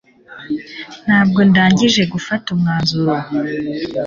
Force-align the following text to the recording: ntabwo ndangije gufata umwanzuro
ntabwo 1.05 1.39
ndangije 1.49 2.03
gufata 2.13 2.47
umwanzuro 2.55 3.15